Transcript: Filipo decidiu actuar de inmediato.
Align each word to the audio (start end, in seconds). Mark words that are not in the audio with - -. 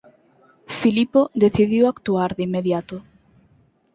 Filipo 0.77 1.21
decidiu 1.43 1.83
actuar 1.87 2.31
de 2.37 2.43
inmediato. 2.47 2.97